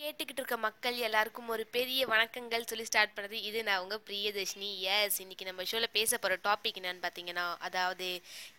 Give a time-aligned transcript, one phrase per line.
[0.00, 4.68] கேட்டுக்கிட்டு இருக்க மக்கள் எல்லாருக்கும் ஒரு பெரிய வணக்கங்கள் சொல்லி ஸ்டார்ட் பண்ணுறது இது நான் உங்கள் பிரியதர்ஷினி.
[4.96, 8.08] எஸ் இன்னைக்கு நம்ம ஷோவில் பேச போகிற டாபிக் என்னன்னு பார்த்தீங்கன்னா அதாவது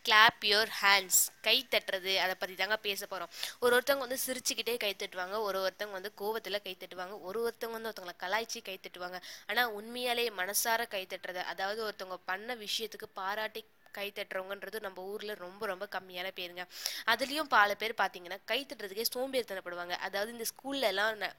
[0.07, 2.13] கிளாப் யோர் ஹேண்ட்ஸ் கை தட்டுறது.
[2.23, 5.39] அதை பற்றி தாங்க பேச போகிறோம் ஒரு ஒருத்தவங்க வந்து சிரிச்சுக்கிட்டே கை தட்டுவாங்க.
[5.47, 7.15] ஒரு ஒருத்தவங்க வந்து கோவத்தில் கை தட்டுவாங்க.
[7.29, 9.19] ஒரு ஒருத்தவங்க வந்து ஒருத்தவங்களை கலாய்ச்சி கை தட்டுவாங்க.
[9.47, 11.43] ஆனால் உண்மையாலே மனசார கை தட்டுறது.
[11.53, 16.67] அதாவது ஒருத்தவங்க பண்ண விஷயத்துக்கு பாராட்டி கை தட்டுறவங்கன்றது நம்ம ஊரில் ரொம்ப ரொம்ப கம்மியான பேருங்க.
[17.05, 19.89] அதுலேயும் பல பேர் பார்த்தீங்கன்னா கை தட்டுறதுக்கே சோம்பேறித்தனப்படுவாங்க.
[19.89, 21.33] அதாவது இந்த ஸ்கூல்லலாம் ந-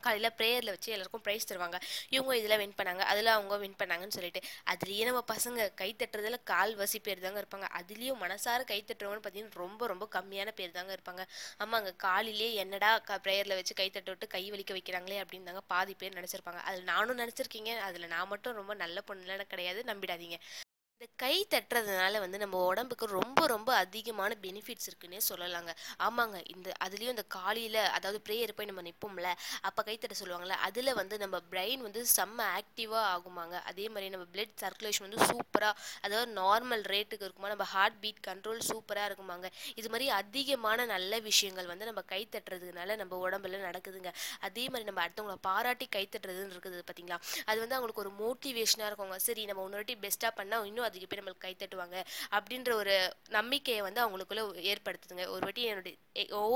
[0.00, 1.80] காலையில் ப்ரேயரில் வச்சு எல்லாருக்கும் ப்ரைஸ் தருவாங்க.
[2.08, 6.76] இவங்க இதில் வின் பண்ணாங்க அதில் அவங்க வின் பண்ணாங்கன்னு சொல்லிட்டு அதுலேயே நம்ம பசங்க கை தட்டுறதுல கால்
[6.76, 7.64] வசி பேர் தாங்க இருப்பாங்க.
[7.80, 11.26] அதுலேயும் மனசார கை தட்டுறவங்கன்னு பார்த்தீங்கன்னா ரொம்ப ரொம்ப கம்மியான பேர் தாங்க இருப்பாங்க.
[11.58, 15.94] ஆமாங்க காலையிலே என்னடா க ப்ரேயரில் வச்சு கை தட்ட விட்டு கை வலிக்க வைக்கிறாங்களே அப்படின்னு தாங்க பாதி
[15.94, 16.60] பேர் நினச்சிருப்பாங்க.
[16.60, 20.38] அதில் நானும் நினச்சிருக்கீங்க அதில் நான் மட்டும் ரொம்ப நல்ல பொண்ணுலாம் கிடையாது நம்பிடாதீங்க.
[21.02, 25.70] இந்த கை தட்டுறதுனால வந்து நம்ம உடம்புக்கு ரொம்ப ரொம்ப அதிகமான பெனிஃபிட்ஸ் இருக்குன்னே சொல்லலாங்க.
[26.06, 26.36] ஆமாங்க.
[26.54, 29.30] இந்த அதுலேயும் இந்த காலையில் அதாவது ப்ரேயர் போய் நம்ம நிற்போம்ல
[29.68, 33.56] அப்போ கை தட்ட சொல்லுவாங்கள்ல அதில் வந்து நம்ம பிரெயின் வந்து செம்ம ஆக்டிவாக ஆகுமாங்க.
[33.70, 38.62] அதே மாதிரி நம்ம பிளட் சர்க்குலேஷன் வந்து சூப்பராக அதாவது நார்மல் ரேட்டுக்கு இருக்குமா நம்ம ஹார்ட் பீட் கண்ட்ரோல்
[38.70, 39.50] சூப்பராக இருக்குமாங்க.
[39.82, 44.12] இது மாதிரி அதிகமான நல்ல விஷயங்கள் வந்து நம்ம கை தட்டுறதுனால நம்ம உடம்புல நடக்குதுங்க.
[44.50, 49.20] அதே மாதிரி நம்ம அடுத்தவங்கள பாராட்டி கை தட்டுறதுன்னு இருக்குது பார்த்தீங்களா அது வந்து அவங்களுக்கு ஒரு மோட்டிவேஷனாக இருக்குங்க.
[49.28, 51.98] சரி நம்ம இன்னொரு வாட்டி பெஸ்ட்டாக பண்ணால் இன்னும் அதுக்கு போய் நம்மளுக்கு கைத்தட்டுவாங்க
[52.36, 52.96] அப்படின்ற ஒரு
[53.38, 55.26] நம்பிக்கையை வந்து அவங்களுக்குள்ள ஏற்படுத்துதுங்க.
[55.34, 55.96] ஒரு வாட்டி என்னுடைய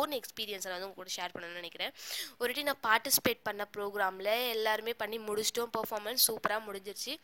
[0.01, 1.95] ஓன் எக்ஸ்பீரியன்ஸை வந்து உங்க கூட ஷேர் பண்ணணும்னு நினைக்கிறேன்.
[2.39, 5.73] ஒரு வாட்டி நான் பார்ட்டிசிபேட் பண்ண ப்ரோக்ராமில் எல்லாருமே பண்ணி முடிச்சிட்டோம்.
[5.79, 7.14] பர்ஃபார்மன்ஸ் சூப்பராக முடிஞ்சிருச்சு.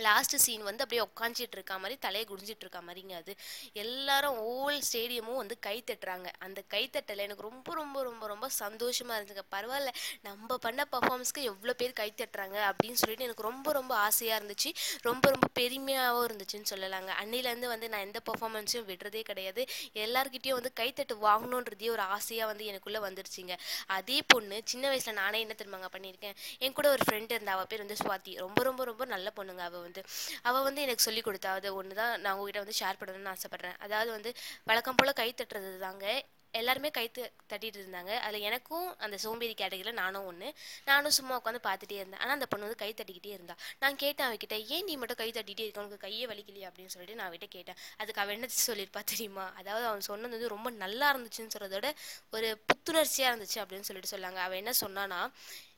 [0.00, 3.32] லாஸ்ட் சீன் வந்து அப்படியே உட்காந்துட்டு இருக்க மாதிரி தலையை குடிஞ்சிட்டு இருக்க மாதிரிங்க அது.
[3.72, 6.28] எல்லாரும் ஓல் ஸ்டேடியமும் வந்து கை தட்டுறாங்க.
[6.38, 11.74] அந்த கை தட்டல எனக்கு ரொம்ப ரொம்ப ரொம்ப ரொம்ப சந்தோஷமா இருந்துங்க பரவாயில்ல நம்ம பண்ண பர்ஃபார்மன்ஸ்க்கு எவ்வளோ
[11.74, 14.72] பேர் கை தட்டுறாங்க அப்படின்னு சொல்லிட்டு எனக்கு ரொம்ப ரொம்ப ஆசையாக இருந்துச்சு.
[15.02, 17.10] ரொம்ப ரொம்ப பெருமையாகவும் இருந்துச்சுன்னு சொல்லலாங்க.
[17.22, 19.62] அன்னிலேருந்து வந்து நான் எந்த பர்ஃபார்மன்ஸையும் விடுறதே கிடையாது.
[20.04, 23.54] எல்லார்கிட்டயும் வந்து கைத்தட்டு வாங்கணுன்றதே ஒரு ஆசையாக வந்து எனக்குள்ளே வந்துருச்சுங்க.
[23.86, 26.36] அதே பொண்ணு சின்ன வயசில் நானே என்ன தெரியுமாங்க பண்ணியிருக்கேன்?
[26.58, 28.38] என் கூட ஒரு ஃப்ரெண்டு இருந்தா அவள் பேர் வந்து சுவாதி.
[28.38, 30.04] ரொம்ப ரொம்ப ரொம்ப நல்ல பொண்ணுங்க அவள் வந்து
[30.42, 33.78] அவள் வந்து எனக்கு சொல்லி கொடுத்தா அது ஒன்று தான் நான் உங்ககிட்ட வந்து ஷேர் பண்ணணும்னு ஆசைப்பட்றேன்.
[33.78, 34.32] அதாவது வந்து
[34.64, 38.18] வழக்கம் போல் கை தட்டுறது தாங்க எல்லாருமே கை த- தட்டிட்டு இருந்தாங்க.
[38.18, 40.48] அதில் எனக்கும் அந்த சோம்பேறி கேட்டகரியில் நானும் ஒன்று
[40.84, 42.20] நானும் சும்மா உட்காந்து பார்த்துட்டே இருந்தேன்.
[42.20, 43.56] ஆனால் அந்த பொண்ணு வந்து கை தட்டிக்கிட்டே இருந்தா.
[43.78, 45.80] நான் கேட்டேன் அவகிட்ட ஏன் நீ மட்டும் கை தட்டிகிட்டே இருக்க?
[45.80, 46.66] உனக்கு கையே வலிக்கலையே?
[46.66, 47.74] அப்படின்னு சொல்லிட்டு நான் அவகிட்ட கேட்டேன்.
[47.96, 49.52] அதுக்கு அவன் என்ன சொல்லியிருப்பா தெரியுமா?
[49.56, 51.90] அதாவது அவன் சொன்னது வந்து ரொம்ப நல்லா இருந்துச்சுன்னு சொல்கிறதோட
[52.30, 54.40] ஒரு புத்துணர்ச்சியாக இருந்துச்சு அப்படின்னு சொல்லிட்டு சொன்னாங்க.
[54.40, 55.30] அவன் என்ன சொன்னான்னா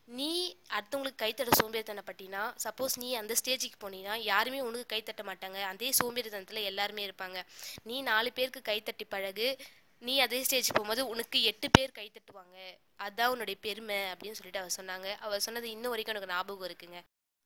[0.06, 5.62] நீ அடுத்தவங்களுக்கு கைத்தட்ட சோம்பேறித்தனப்பட்டினா சப்போஸ் நீ அந்த ஸ்டேஜுக்கு போனீன்னா யாருமே உனக்கு கைத்தட்ட மாட்டாங்க.
[5.62, 7.42] அதே சோம்பேறித்தனத்தில் எல்லாருமே இருப்பாங்க.
[7.82, 9.56] நீ நாலு பேருக்கு கைத்தட்டி பழகு
[9.98, 12.58] நீ அதே ஸ்டேஜ் போகும்போது உனக்கு எட்டு பேர் கை தட்டுவாங்க.
[13.30, 15.16] உன்னுடைய பெருமை அப்படின்னு சொல்லிட்டு அவர் சொன்னாங்க.
[15.16, 17.00] அவர் சொன்னது இன்ன வரைக்கும் எனக்கு ஞாபகம் இருக்குங்க.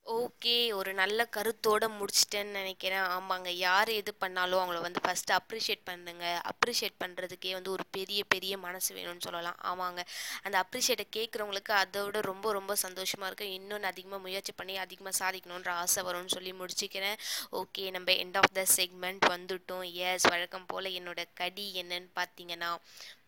[0.07, 3.07] ஓகே ஒரு நல்ல கருத்தோட முடிச்சிட்டேன்னு நினைக்கிறேன்.
[3.17, 3.49] ஆமாங்க.
[3.49, 6.43] யார் எது பண்ணாலும் அவங்கள வந்து ஃபஸ்ட்டு அப்ரிஷியேட் பண்ணுங்க.
[6.53, 9.59] அப்ரிஷியேட் பண்ணுறதுக்கே வந்து ஒரு பெரிய பெரிய மனசு வேணும்னு சொல்லலாம்.
[9.63, 10.03] ஆமாங்க.
[10.43, 13.49] அந்த அப்ரிஷியேட்டை கேட்குறவங்களுக்கு அதை விட ரொம்ப ரொம்ப சந்தோஷமாக இருக்கும்.
[13.49, 17.19] இன்னும் அதிகமாக முயற்சி பண்ணி அதிகமாக சாதிக்கணுன்ற ஆசை வரும்னு சொல்லி முடிச்சுக்கிறேன்.
[17.53, 19.93] ஓகே நம்ம எண்ட் ஆஃப் த செக்மெண்ட் வந்துட்டோம்.
[19.93, 22.79] எஸ் வழக்கம் போல் என்னோட கடி என்னன்னு பார்த்தீங்கன்னா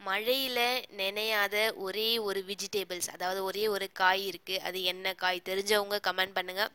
[0.01, 0.65] மழையில்
[0.97, 6.73] நினையாத ஒரே ஒரு வெஜிடபிள்ஸ் அதாவது ஒரே ஒரு காய் இருக்குது அது என்ன காய் தெரிஞ்சவங்க கமெண்ட் பண்ணுங்கள்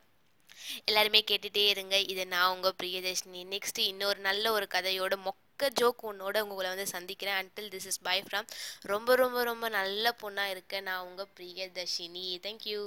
[0.84, 1.96] எல்லாருமே கேட்டுகிட்டே இருங்க.
[2.12, 3.42] இது நான் உங்கள் பிரியதர்ஷினி.
[3.54, 7.38] நெக்ஸ்ட் இன்னொரு நல்ல ஒரு கதையோட மொக்க ஜோக் ஒன்னோட உங்களை வந்து சந்திக்கிறேன்.
[7.40, 8.46] Until this is bye from
[8.92, 12.26] ரொம்ப ரொம்ப ரொம்ப நல்ல பொண்ணாக இருக்க நான் உங்கள் பிரியதர்ஷினி.
[12.46, 12.80] தேங்க்யூ